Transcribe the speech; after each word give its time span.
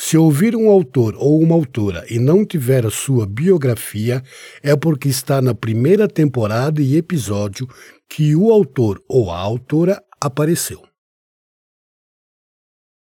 se 0.00 0.16
ouvir 0.16 0.54
um 0.54 0.70
autor 0.70 1.16
ou 1.16 1.42
uma 1.42 1.56
autora 1.56 2.06
e 2.08 2.20
não 2.20 2.46
tiver 2.46 2.86
a 2.86 2.90
sua 2.90 3.26
biografia, 3.26 4.22
é 4.62 4.76
porque 4.76 5.08
está 5.08 5.42
na 5.42 5.52
primeira 5.52 6.06
temporada 6.06 6.80
e 6.80 6.96
episódio 6.96 7.66
que 8.08 8.36
o 8.36 8.52
autor 8.52 9.02
ou 9.08 9.28
a 9.28 9.36
autora 9.36 10.00
apareceu. 10.20 10.80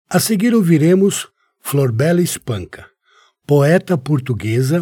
A 0.09 0.19
seguir 0.19 0.55
ouviremos 0.55 1.27
Florbela 1.61 2.23
Espanca, 2.23 2.89
poeta 3.45 3.95
portuguesa, 3.95 4.81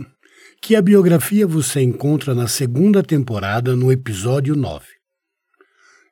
que 0.61 0.77
a 0.77 0.81
biografia 0.81 1.45
você 1.45 1.81
encontra 1.81 2.33
na 2.33 2.47
segunda 2.47 3.03
temporada 3.03 3.75
no 3.75 3.91
episódio 3.91 4.55
9. 4.55 4.85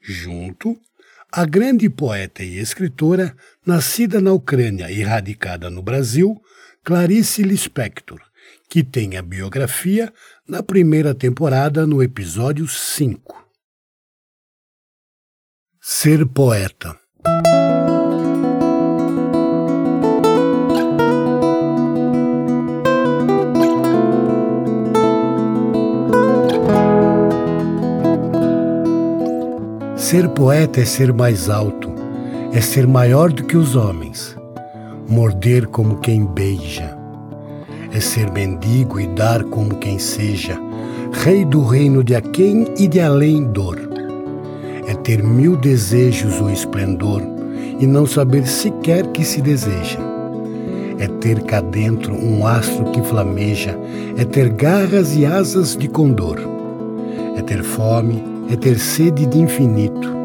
Junto, 0.02 0.78
a 1.32 1.46
grande 1.46 1.90
poeta 1.90 2.44
e 2.44 2.60
escritora, 2.60 3.36
nascida 3.66 4.22
na 4.22 4.32
Ucrânia 4.32 4.92
e 4.92 5.02
radicada 5.02 5.70
no 5.70 5.82
Brasil, 5.82 6.40
Clarice 6.84 7.42
Lispector, 7.42 8.22
que 8.70 8.84
tem 8.84 9.18
a 9.18 9.22
biografia 9.22 10.14
na 10.48 10.62
primeira 10.62 11.16
temporada 11.16 11.88
no 11.88 12.04
episódio 12.04 12.68
5. 12.68 13.44
Ser 15.82 16.26
poeta. 16.28 17.00
Ser 29.98 30.30
poeta 30.30 30.82
é 30.82 30.86
ser 30.86 31.12
mais 31.12 31.50
alto, 31.50 31.95
é 32.56 32.62
ser 32.62 32.88
maior 32.88 33.34
do 33.34 33.44
que 33.44 33.58
os 33.58 33.76
homens, 33.76 34.34
morder 35.10 35.68
como 35.68 35.98
quem 35.98 36.26
beija, 36.26 36.98
é 37.94 38.00
ser 38.00 38.32
mendigo 38.32 38.98
e 38.98 39.08
dar 39.08 39.44
como 39.44 39.76
quem 39.76 40.00
seja, 40.00 40.58
rei 41.12 41.44
do 41.44 41.66
reino 41.66 42.02
de 42.02 42.16
aquém 42.16 42.66
e 42.78 42.88
de 42.88 43.02
além 43.02 43.44
dor. 43.44 43.78
É 44.88 44.94
ter 44.94 45.22
mil 45.22 45.58
desejos 45.58 46.40
ou 46.40 46.50
esplendor 46.50 47.22
e 47.78 47.86
não 47.86 48.06
saber 48.06 48.48
sequer 48.48 49.06
que 49.08 49.26
se 49.26 49.42
deseja. 49.42 50.00
É 50.98 51.10
ter 51.20 51.44
cá 51.44 51.60
dentro 51.60 52.16
um 52.16 52.48
astro 52.48 52.86
que 52.92 53.02
flameja, 53.02 53.78
é 54.16 54.24
ter 54.24 54.48
garras 54.48 55.14
e 55.14 55.26
asas 55.26 55.76
de 55.76 55.90
condor. 55.90 56.40
É 57.36 57.42
ter 57.42 57.64
fome, 57.64 58.24
é 58.50 58.56
ter 58.56 58.80
sede 58.80 59.26
de 59.26 59.40
infinito. 59.40 60.16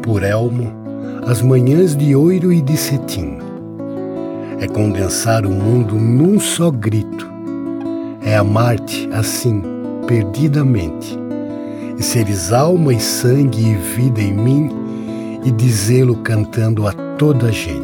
Por 0.00 0.22
elmo, 0.22 0.83
as 1.26 1.40
manhãs 1.40 1.96
de 1.96 2.14
ouro 2.14 2.52
e 2.52 2.60
de 2.60 2.76
cetim. 2.76 3.38
É 4.60 4.66
condensar 4.66 5.46
o 5.46 5.50
mundo 5.50 5.94
num 5.94 6.38
só 6.38 6.70
grito. 6.70 7.26
É 8.22 8.36
amar-te 8.36 9.08
assim, 9.12 9.62
perdidamente. 10.06 11.18
E 11.98 12.02
seres 12.02 12.52
alma 12.52 12.92
e 12.92 13.00
sangue 13.00 13.70
e 13.70 13.74
vida 13.74 14.20
em 14.20 14.34
mim, 14.34 14.70
e 15.44 15.50
dizê-lo 15.50 16.16
cantando 16.16 16.86
a 16.86 16.92
toda 16.92 17.46
a 17.46 17.50
gente. 17.50 17.83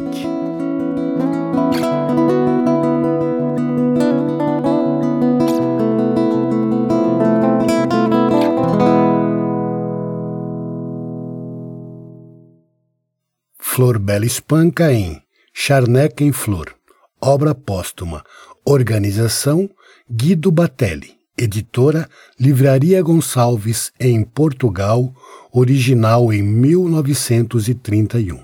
Flor 13.80 13.98
Bela 13.98 14.26
Espanca 14.26 14.92
em 14.92 15.22
Charneca 15.54 16.22
em 16.22 16.32
Flor, 16.32 16.76
obra 17.18 17.54
póstuma, 17.54 18.22
organização 18.62 19.70
Guido 20.06 20.52
Batelli, 20.52 21.16
editora 21.34 22.06
Livraria 22.38 23.00
Gonçalves 23.00 23.90
em 23.98 24.22
Portugal, 24.22 25.14
original 25.50 26.30
em 26.30 26.42
1931. 26.42 28.38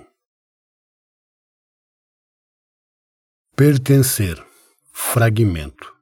Pertencer, 3.55 4.43
fragmento. 4.91 5.96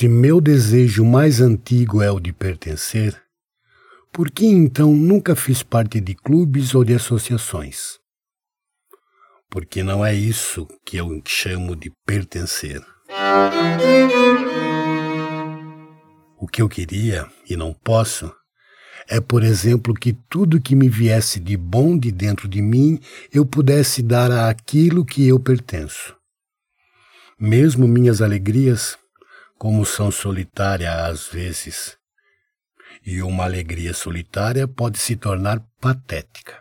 Se 0.00 0.08
meu 0.08 0.40
desejo 0.40 1.04
mais 1.04 1.42
antigo 1.42 2.00
é 2.00 2.10
o 2.10 2.18
de 2.18 2.32
pertencer, 2.32 3.22
por 4.10 4.30
que 4.30 4.46
então 4.46 4.94
nunca 4.94 5.36
fiz 5.36 5.62
parte 5.62 6.00
de 6.00 6.14
clubes 6.14 6.74
ou 6.74 6.82
de 6.82 6.94
associações? 6.94 7.98
Porque 9.50 9.82
não 9.82 10.02
é 10.02 10.14
isso 10.14 10.66
que 10.86 10.96
eu 10.96 11.20
chamo 11.26 11.76
de 11.76 11.92
pertencer. 12.06 12.82
O 16.38 16.48
que 16.48 16.62
eu 16.62 16.68
queria, 16.70 17.26
e 17.46 17.54
não 17.54 17.74
posso, 17.74 18.32
é, 19.06 19.20
por 19.20 19.42
exemplo, 19.42 19.92
que 19.92 20.14
tudo 20.30 20.62
que 20.62 20.74
me 20.74 20.88
viesse 20.88 21.38
de 21.38 21.58
bom 21.58 21.98
de 21.98 22.10
dentro 22.10 22.48
de 22.48 22.62
mim 22.62 22.98
eu 23.30 23.44
pudesse 23.44 24.02
dar 24.02 24.32
àquilo 24.48 25.04
que 25.04 25.28
eu 25.28 25.38
pertenço. 25.38 26.16
Mesmo 27.38 27.86
minhas 27.86 28.22
alegrias, 28.22 28.98
como 29.60 29.84
são 29.84 30.10
solitárias 30.10 30.94
às 30.94 31.28
vezes, 31.28 31.98
e 33.04 33.20
uma 33.20 33.44
alegria 33.44 33.92
solitária 33.92 34.66
pode 34.66 34.96
se 34.98 35.14
tornar 35.16 35.62
patética. 35.78 36.54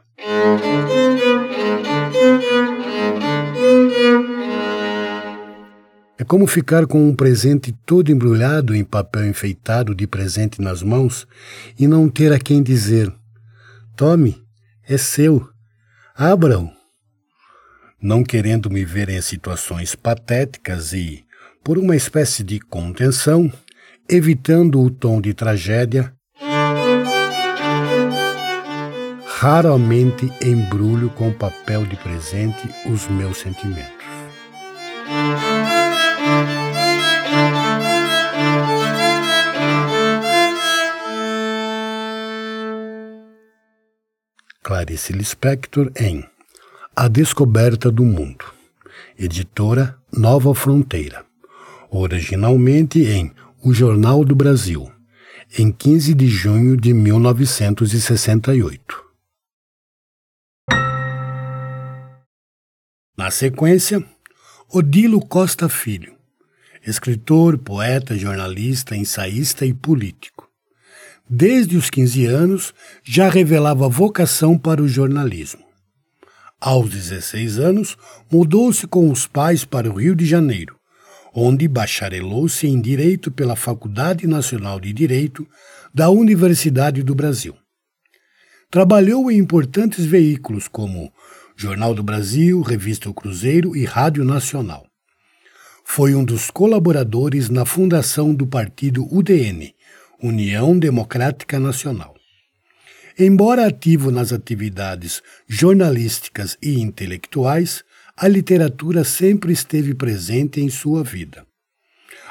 É 6.18 6.26
como 6.26 6.46
ficar 6.46 6.86
com 6.88 7.08
um 7.08 7.16
presente 7.16 7.72
todo 7.86 8.12
embrulhado 8.12 8.76
em 8.76 8.84
papel 8.84 9.26
enfeitado 9.30 9.96
de 9.96 10.06
presente 10.06 10.62
nas 10.62 10.84
mãos 10.84 11.26
e 11.80 11.88
não 11.88 12.10
ter 12.10 12.34
a 12.34 12.38
quem 12.38 12.62
dizer: 12.62 13.10
Tome, 13.96 14.44
é 14.84 14.98
seu, 14.98 15.48
abra-o. 16.14 16.70
Não 18.02 18.26
querendo 18.26 18.70
me 18.70 18.84
ver 18.84 19.08
em 19.08 19.22
situações 19.22 19.96
patéticas 19.96 20.92
e, 20.92 21.26
por 21.70 21.78
uma 21.78 21.96
espécie 21.96 22.44
de 22.44 22.60
contenção, 22.60 23.54
evitando 24.10 24.82
o 24.82 24.90
tom 24.90 25.22
de 25.22 25.36
tragédia, 25.36 26.12
raramente 29.38 30.34
embrulho 30.44 31.12
com 31.12 31.32
papel 31.32 31.86
de 31.86 31.96
presente 31.96 32.68
os 32.92 33.08
meus 33.08 33.38
sentimentos. 33.38 34.04
Clarice 44.64 45.14
Lispector 45.14 45.92
em 45.96 46.28
A 46.96 47.08
Descoberta 47.08 47.92
do 47.92 48.04
Mundo, 48.04 48.46
editora 49.20 49.96
Nova 50.12 50.56
Fronteira, 50.56 51.29
originalmente 51.90 53.02
em 53.02 53.32
O 53.64 53.74
Jornal 53.74 54.24
do 54.24 54.36
Brasil, 54.36 54.92
em 55.58 55.72
15 55.72 56.14
de 56.14 56.28
junho 56.28 56.78
de 56.78 56.94
1968. 56.94 59.04
Na 63.18 63.32
sequência, 63.32 64.06
Odilo 64.72 65.20
Costa 65.20 65.68
Filho, 65.68 66.14
escritor, 66.86 67.58
poeta, 67.58 68.16
jornalista, 68.18 68.96
ensaísta 68.96 69.66
e 69.66 69.74
político. 69.74 70.48
Desde 71.30 71.76
os 71.76 71.90
15 71.90 72.26
anos, 72.26 72.74
já 73.04 73.30
revelava 73.30 73.90
vocação 73.90 74.58
para 74.58 74.82
o 74.82 74.88
jornalismo. 74.88 75.66
Aos 76.62 76.90
16 76.90 77.60
anos, 77.60 77.98
mudou-se 78.32 78.88
com 78.88 79.12
os 79.12 79.28
pais 79.28 79.66
para 79.66 79.90
o 79.90 80.00
Rio 80.00 80.16
de 80.16 80.26
Janeiro, 80.26 80.79
onde 81.34 81.68
bacharelou-se 81.68 82.68
em 82.68 82.82
Direito 82.82 83.32
pela 83.32 83.56
Faculdade 83.56 84.26
Nacional 84.28 84.80
de 84.80 84.92
Direito 84.94 85.48
da 85.94 86.10
Universidade 86.10 87.04
do 87.04 87.16
Brasil. 87.16 87.56
Trabalhou 88.72 89.32
em 89.32 89.38
importantes 89.38 90.06
veículos 90.06 90.68
como 90.68 91.12
Jornal 91.56 91.94
do 91.94 92.04
Brasil, 92.04 92.62
Revista 92.62 93.10
O 93.10 93.14
Cruzeiro 93.14 93.76
e 93.76 93.84
Rádio 93.84 94.24
Nacional. 94.24 94.86
Foi 95.84 96.14
um 96.14 96.24
dos 96.24 96.52
colaboradores 96.52 97.50
na 97.50 97.66
fundação 97.66 98.34
do 98.34 98.46
partido 98.46 99.08
UDN, 99.12 99.74
União 100.22 100.78
Democrática 100.78 101.60
Nacional. 101.60 102.16
Embora 103.18 103.66
ativo 103.66 104.12
nas 104.12 104.32
atividades 104.32 105.22
jornalísticas 105.48 106.58
e 106.62 106.80
intelectuais, 106.80 107.84
a 108.22 108.28
literatura 108.28 109.06
sempre 109.06 109.54
esteve 109.54 109.94
presente 109.94 110.60
em 110.60 110.70
sua 110.70 111.06
vida, 111.06 111.48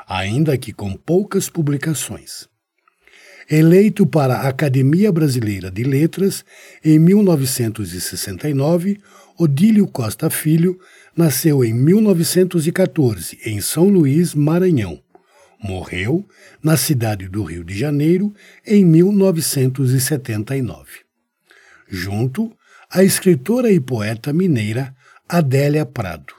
ainda 0.07 0.59
que 0.59 0.71
com 0.71 0.93
poucas 0.93 1.49
publicações. 1.49 2.47
Eleito 3.51 4.07
para 4.07 4.35
a 4.35 4.49
Academia 4.49 5.11
Brasileira 5.11 5.71
de 5.71 5.83
Letras 5.83 6.45
em 6.85 6.99
1969, 6.99 9.01
Odílio 9.39 9.87
Costa 9.87 10.29
Filho 10.29 10.79
nasceu 11.17 11.65
em 11.65 11.73
1914 11.73 13.39
em 13.47 13.59
São 13.63 13.89
Luís, 13.89 14.35
Maranhão. 14.35 15.03
Morreu 15.59 16.29
na 16.63 16.77
cidade 16.77 17.29
do 17.29 17.43
Rio 17.43 17.65
de 17.65 17.75
Janeiro 17.75 18.35
em 18.67 18.85
1979. 18.85 20.91
Junto 21.89 22.55
à 22.91 23.03
escritora 23.03 23.73
e 23.73 23.81
poeta 23.81 24.35
mineira 24.35 24.95
Adélia 25.29 25.85
Prado, 25.85 26.35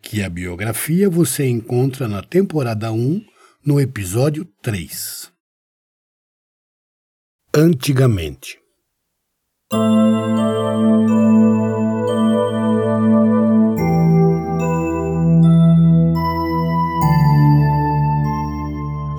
que 0.00 0.22
a 0.22 0.28
biografia 0.28 1.10
você 1.10 1.48
encontra 1.48 2.06
na 2.06 2.22
temporada 2.22 2.92
1, 2.92 3.24
no 3.64 3.80
episódio 3.80 4.44
3 4.62 5.30
antigamente. 7.52 8.58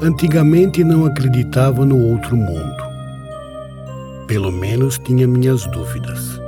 Antigamente 0.01 0.83
não 0.83 1.05
acreditava 1.05 1.85
no 1.85 2.01
outro 2.01 2.37
mundo. 2.37 2.83
Pelo 4.27 4.51
menos 4.51 4.97
tinha 4.97 5.27
minhas 5.27 5.65
dúvidas. 5.67 6.39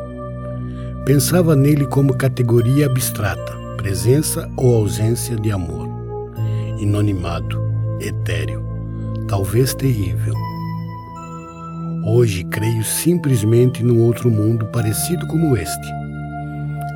Pensava 1.05 1.55
nele 1.55 1.85
como 1.85 2.15
categoria 2.15 2.85
abstrata, 2.85 3.53
presença 3.77 4.49
ou 4.55 4.75
ausência 4.75 5.35
de 5.35 5.51
amor. 5.51 5.89
Inanimado, 6.79 7.61
etéreo, 7.99 8.63
talvez 9.27 9.73
terrível 9.73 10.35
Hoje 12.05 12.43
creio 12.43 12.83
simplesmente 12.83 13.81
num 13.81 14.01
outro 14.01 14.29
mundo 14.29 14.65
parecido 14.73 15.25
como 15.27 15.55
este. 15.55 15.87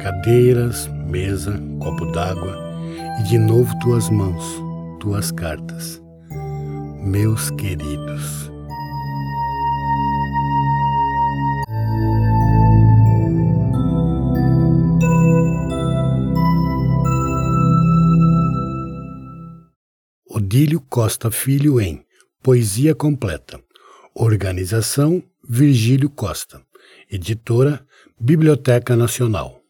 Cadeiras, 0.01 0.89
mesa, 1.07 1.57
copo 1.79 2.05
d'água 2.11 2.57
e 3.21 3.23
de 3.23 3.37
novo 3.37 3.73
tuas 3.79 4.09
mãos, 4.09 4.43
tuas 4.99 5.31
cartas. 5.31 6.01
Meus 7.01 7.49
queridos. 7.51 8.51
Odílio 20.67 20.81
Costa 20.89 21.31
Filho 21.31 21.79
em 21.79 22.05
Poesia 22.43 22.93
Completa 22.93 23.57
Organização 24.13 25.23
Virgílio 25.47 26.09
Costa. 26.09 26.61
Editora 27.09 27.87
Biblioteca 28.19 28.93
Nacional. 28.93 29.61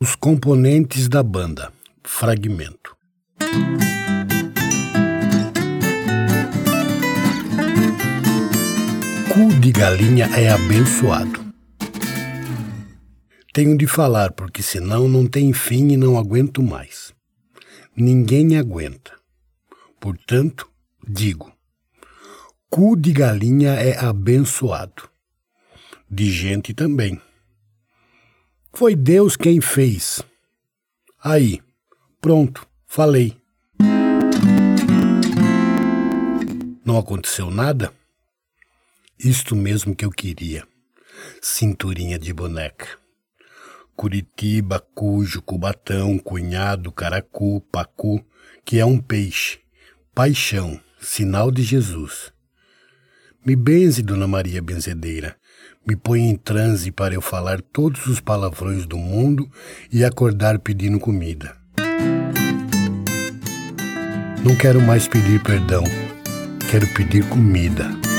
Os 0.00 0.14
componentes 0.14 1.08
da 1.08 1.20
banda. 1.20 1.72
Fragmento. 2.04 2.96
Cu 9.32 9.60
de 9.60 9.72
galinha 9.72 10.26
é 10.26 10.48
abençoado. 10.48 11.42
Tenho 13.52 13.76
de 13.76 13.88
falar, 13.88 14.30
porque 14.32 14.62
senão 14.62 15.08
não 15.08 15.26
tem 15.26 15.52
fim 15.52 15.88
e 15.88 15.96
não 15.96 16.16
aguento 16.16 16.62
mais. 16.62 17.11
Ninguém 17.96 18.56
aguenta. 18.56 19.12
Portanto, 20.00 20.72
Digo: 21.06 21.52
cu 22.70 22.96
de 22.96 23.12
galinha 23.12 23.72
é 23.72 23.98
abençoado. 23.98 25.10
De 26.08 26.30
gente 26.30 26.72
também. 26.72 27.20
Foi 28.72 28.94
Deus 28.94 29.36
quem 29.36 29.60
fez. 29.60 30.22
Aí, 31.22 31.60
pronto, 32.20 32.66
falei. 32.86 33.36
Não 36.84 36.98
aconteceu 36.98 37.50
nada? 37.50 37.92
Isto 39.18 39.56
mesmo 39.56 39.94
que 39.94 40.04
eu 40.04 40.10
queria. 40.10 40.66
Cinturinha 41.40 42.18
de 42.18 42.32
boneca. 42.32 43.01
Curitiba, 43.96 44.80
cujo, 44.94 45.42
cubatão, 45.42 46.18
cunhado, 46.18 46.90
caracu, 46.90 47.60
pacu, 47.70 48.24
que 48.64 48.78
é 48.78 48.84
um 48.84 48.98
peixe. 48.98 49.60
Paixão 50.14 50.80
sinal 51.00 51.50
de 51.50 51.62
Jesus. 51.62 52.32
Me 53.44 53.56
benze, 53.56 54.02
Dona 54.02 54.28
Maria 54.28 54.62
Benzedeira, 54.62 55.36
me 55.86 55.96
põe 55.96 56.20
em 56.20 56.36
transe 56.36 56.92
para 56.92 57.14
eu 57.14 57.20
falar 57.20 57.60
todos 57.60 58.06
os 58.06 58.20
palavrões 58.20 58.86
do 58.86 58.96
mundo 58.96 59.50
e 59.92 60.04
acordar 60.04 60.60
pedindo 60.60 61.00
comida. 61.00 61.56
Não 64.44 64.56
quero 64.56 64.80
mais 64.80 65.08
pedir 65.08 65.42
perdão, 65.42 65.82
quero 66.70 66.86
pedir 66.94 67.28
comida. 67.28 68.11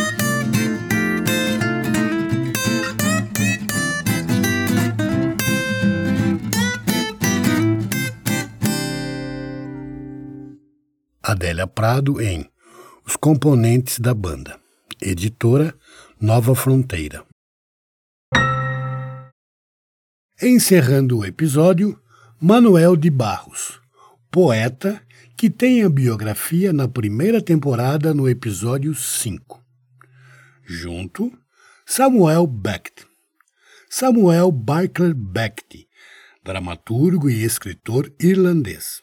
Adélia 11.33 11.65
Prado 11.65 12.21
em 12.21 12.47
os 13.03 13.15
componentes 13.15 13.99
da 13.99 14.13
banda. 14.13 14.59
Editora 15.01 15.73
Nova 16.21 16.53
Fronteira. 16.53 17.25
Encerrando 20.39 21.17
o 21.17 21.25
episódio, 21.25 21.99
Manuel 22.39 22.95
de 22.95 23.09
Barros, 23.09 23.81
poeta 24.29 25.01
que 25.35 25.49
tem 25.49 25.83
a 25.83 25.89
biografia 25.89 26.71
na 26.71 26.87
primeira 26.87 27.41
temporada 27.41 28.13
no 28.13 28.29
episódio 28.29 28.93
5. 28.93 29.59
Junto, 30.63 31.35
Samuel 31.83 32.45
Beckett. 32.45 33.07
Samuel 33.89 34.51
Barclay 34.51 35.15
Beckett, 35.15 35.87
dramaturgo 36.43 37.27
e 37.27 37.43
escritor 37.43 38.13
irlandês. 38.19 39.01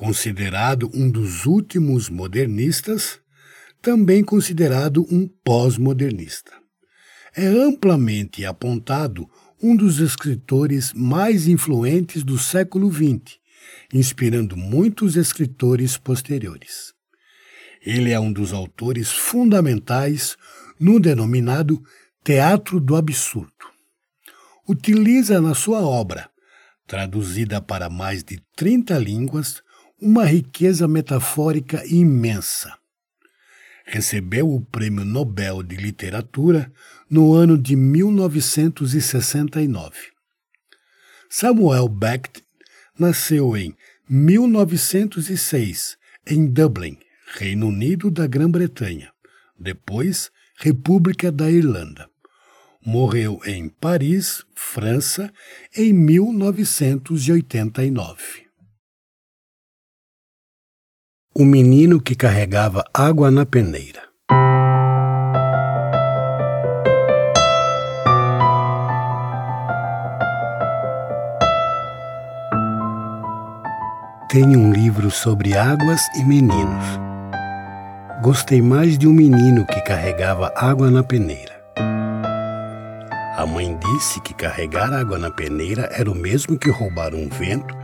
Considerado 0.00 0.90
um 0.94 1.10
dos 1.10 1.44
últimos 1.44 2.08
modernistas, 2.08 3.20
também 3.82 4.24
considerado 4.24 5.06
um 5.10 5.28
pós-modernista. 5.44 6.52
É 7.36 7.46
amplamente 7.46 8.46
apontado 8.46 9.28
um 9.62 9.76
dos 9.76 9.98
escritores 9.98 10.94
mais 10.94 11.46
influentes 11.46 12.22
do 12.22 12.38
século 12.38 12.90
XX, 12.90 13.36
inspirando 13.92 14.56
muitos 14.56 15.16
escritores 15.16 15.98
posteriores. 15.98 16.94
Ele 17.84 18.10
é 18.10 18.18
um 18.18 18.32
dos 18.32 18.54
autores 18.54 19.10
fundamentais 19.10 20.34
no 20.80 20.98
denominado 20.98 21.78
teatro 22.24 22.80
do 22.80 22.96
absurdo. 22.96 23.52
Utiliza 24.66 25.42
na 25.42 25.54
sua 25.54 25.82
obra, 25.82 26.30
traduzida 26.86 27.60
para 27.60 27.90
mais 27.90 28.24
de 28.24 28.40
30 28.56 28.96
línguas, 28.96 29.62
uma 30.00 30.24
riqueza 30.24 30.88
metafórica 30.88 31.84
imensa. 31.86 32.74
Recebeu 33.84 34.50
o 34.50 34.60
Prêmio 34.60 35.04
Nobel 35.04 35.62
de 35.62 35.76
Literatura 35.76 36.72
no 37.08 37.32
ano 37.34 37.56
de 37.58 37.76
1969. 37.76 39.96
Samuel 41.28 41.88
Beckett 41.88 42.42
nasceu 42.98 43.56
em 43.56 43.76
1906 44.08 45.96
em 46.26 46.46
Dublin, 46.46 46.98
Reino 47.34 47.68
Unido 47.68 48.10
da 48.10 48.26
Grã-Bretanha, 48.26 49.12
depois 49.58 50.30
República 50.56 51.32
da 51.32 51.50
Irlanda. 51.50 52.10
Morreu 52.84 53.40
em 53.44 53.68
Paris, 53.68 54.44
França, 54.54 55.32
em 55.76 55.92
1989. 55.92 58.49
O 61.40 61.44
menino 61.46 61.98
que 61.98 62.14
carregava 62.14 62.84
água 62.92 63.30
na 63.30 63.46
peneira. 63.46 64.02
Tenho 74.28 74.58
um 74.58 74.70
livro 74.70 75.10
sobre 75.10 75.56
águas 75.56 76.02
e 76.14 76.24
meninos. 76.24 76.84
Gostei 78.22 78.60
mais 78.60 78.98
de 78.98 79.08
um 79.08 79.12
menino 79.14 79.64
que 79.64 79.80
carregava 79.80 80.52
água 80.54 80.90
na 80.90 81.02
peneira. 81.02 81.58
A 83.38 83.46
mãe 83.46 83.78
disse 83.78 84.20
que 84.20 84.34
carregar 84.34 84.92
água 84.92 85.18
na 85.18 85.30
peneira 85.30 85.88
era 85.90 86.10
o 86.10 86.14
mesmo 86.14 86.58
que 86.58 86.70
roubar 86.70 87.14
um 87.14 87.30
vento 87.30 87.74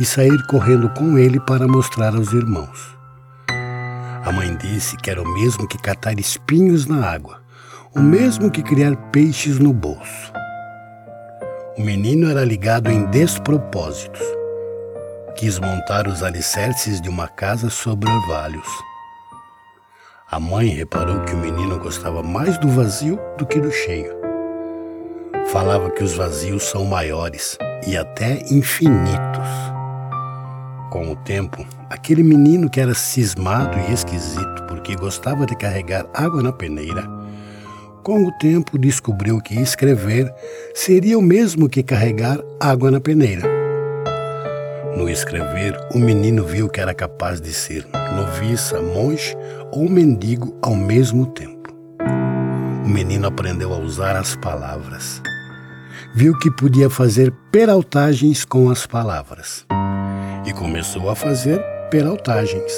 e 0.00 0.04
sair 0.04 0.44
correndo 0.48 0.90
com 0.90 1.16
ele 1.16 1.38
para 1.38 1.68
mostrar 1.68 2.16
aos 2.16 2.32
irmãos. 2.32 2.93
A 4.24 4.32
mãe 4.32 4.56
disse 4.56 4.96
que 4.96 5.10
era 5.10 5.20
o 5.20 5.28
mesmo 5.28 5.68
que 5.68 5.76
catar 5.76 6.18
espinhos 6.18 6.86
na 6.86 7.06
água, 7.06 7.42
o 7.94 8.00
mesmo 8.00 8.50
que 8.50 8.62
criar 8.62 8.96
peixes 9.10 9.58
no 9.58 9.70
bolso. 9.70 10.32
O 11.76 11.82
menino 11.82 12.30
era 12.30 12.42
ligado 12.42 12.90
em 12.90 13.04
despropósitos. 13.10 14.22
Quis 15.36 15.58
montar 15.58 16.08
os 16.08 16.22
alicerces 16.22 17.02
de 17.02 17.10
uma 17.10 17.28
casa 17.28 17.68
sobre 17.68 18.10
orvalhos. 18.10 18.68
A 20.30 20.40
mãe 20.40 20.68
reparou 20.68 21.20
que 21.24 21.34
o 21.34 21.38
menino 21.38 21.78
gostava 21.78 22.22
mais 22.22 22.56
do 22.56 22.68
vazio 22.68 23.20
do 23.36 23.44
que 23.44 23.60
do 23.60 23.70
cheio. 23.70 24.10
Falava 25.48 25.90
que 25.90 26.02
os 26.02 26.14
vazios 26.14 26.62
são 26.62 26.86
maiores 26.86 27.58
e 27.86 27.94
até 27.94 28.42
infinitos. 28.50 29.73
Com 30.94 31.10
o 31.10 31.16
tempo, 31.16 31.66
aquele 31.90 32.22
menino 32.22 32.70
que 32.70 32.80
era 32.80 32.94
cismado 32.94 33.76
e 33.80 33.92
esquisito 33.92 34.62
porque 34.68 34.94
gostava 34.94 35.44
de 35.44 35.56
carregar 35.56 36.06
água 36.14 36.40
na 36.40 36.52
peneira, 36.52 37.02
com 38.04 38.24
o 38.24 38.30
tempo 38.38 38.78
descobriu 38.78 39.40
que 39.40 39.60
escrever 39.60 40.32
seria 40.72 41.18
o 41.18 41.20
mesmo 41.20 41.68
que 41.68 41.82
carregar 41.82 42.38
água 42.60 42.92
na 42.92 43.00
peneira. 43.00 43.42
No 44.96 45.08
escrever, 45.08 45.76
o 45.92 45.98
menino 45.98 46.44
viu 46.44 46.68
que 46.68 46.78
era 46.78 46.94
capaz 46.94 47.40
de 47.40 47.52
ser 47.52 47.84
noviça, 48.14 48.80
monge 48.80 49.36
ou 49.72 49.88
mendigo 49.88 50.56
ao 50.62 50.76
mesmo 50.76 51.26
tempo. 51.26 51.74
O 52.84 52.88
menino 52.88 53.26
aprendeu 53.26 53.74
a 53.74 53.78
usar 53.78 54.14
as 54.14 54.36
palavras. 54.36 55.20
Viu 56.14 56.38
que 56.38 56.52
podia 56.52 56.88
fazer 56.88 57.34
peraltagens 57.50 58.44
com 58.44 58.70
as 58.70 58.86
palavras 58.86 59.66
e 60.44 60.52
começou 60.52 61.08
a 61.08 61.14
fazer 61.16 61.60
peraltagens. 61.90 62.72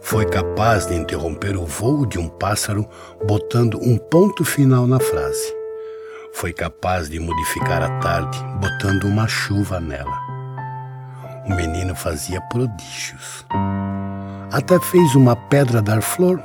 Foi 0.00 0.24
capaz 0.26 0.86
de 0.86 0.94
interromper 0.94 1.56
o 1.56 1.66
voo 1.66 2.06
de 2.06 2.18
um 2.18 2.28
pássaro 2.28 2.88
botando 3.26 3.78
um 3.82 3.98
ponto 3.98 4.44
final 4.44 4.86
na 4.86 4.98
frase. 4.98 5.54
Foi 6.32 6.52
capaz 6.52 7.08
de 7.08 7.18
modificar 7.18 7.82
a 7.82 7.98
tarde 7.98 8.38
botando 8.60 9.04
uma 9.04 9.26
chuva 9.26 9.80
nela. 9.80 10.18
O 11.46 11.54
menino 11.54 11.94
fazia 11.94 12.40
prodígios. 12.42 13.44
Até 14.52 14.78
fez 14.78 15.14
uma 15.14 15.34
pedra 15.34 15.82
dar 15.82 16.00
flor. 16.00 16.42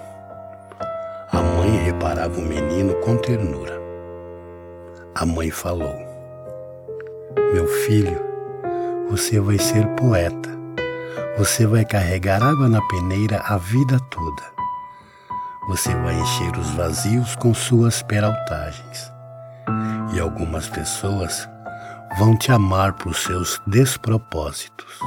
A 1.31 1.41
mãe 1.41 1.77
reparava 1.83 2.39
o 2.39 2.43
menino 2.43 2.95
com 2.95 3.17
ternura. 3.17 3.79
A 5.15 5.25
mãe 5.25 5.51
falou: 5.51 5.95
Meu 7.53 7.67
filho, 7.67 8.32
você 9.09 9.39
vai 9.39 9.57
ser 9.57 9.87
poeta. 9.95 10.49
Você 11.37 11.65
vai 11.65 11.83
carregar 11.83 12.43
água 12.43 12.69
na 12.69 12.81
peneira 12.87 13.41
a 13.45 13.57
vida 13.57 13.99
toda. 14.09 14.43
Você 15.67 15.93
vai 15.95 16.19
encher 16.19 16.57
os 16.57 16.69
vazios 16.71 17.35
com 17.35 17.53
suas 17.53 18.01
peraltagens. 18.03 19.11
E 20.13 20.19
algumas 20.19 20.67
pessoas 20.67 21.47
vão 22.17 22.37
te 22.37 22.51
amar 22.51 22.93
por 22.93 23.15
seus 23.15 23.61
despropósitos. 23.67 24.99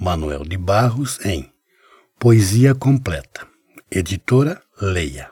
Manuel 0.00 0.44
de 0.44 0.56
Barros 0.56 1.20
em 1.26 1.52
Poesia 2.18 2.74
Completa, 2.74 3.46
editora 3.90 4.62
Leia. 4.80 5.30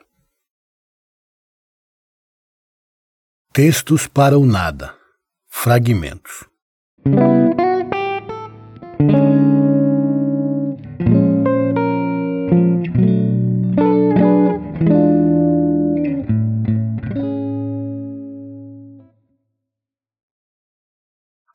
Textos 3.50 4.06
para 4.06 4.38
o 4.38 4.44
Nada, 4.44 4.94
fragmentos. 5.48 6.44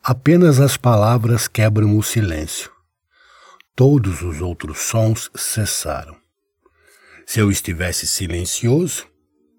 Apenas 0.02 0.60
as 0.60 0.76
palavras 0.76 1.48
quebram 1.48 1.96
o 1.96 2.02
silêncio. 2.02 2.73
Todos 3.76 4.22
os 4.22 4.40
outros 4.40 4.82
sons 4.82 5.32
cessaram. 5.36 6.16
Se 7.26 7.40
eu 7.40 7.50
estivesse 7.50 8.06
silencioso, 8.06 9.08